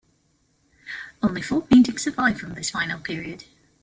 Only 1.21 1.43
four 1.43 1.61
paintings 1.61 2.01
survive 2.01 2.39
from 2.39 2.55
this 2.55 2.71
final 2.71 2.99
period. 2.99 3.43